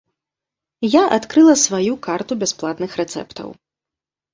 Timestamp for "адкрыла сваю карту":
1.19-2.41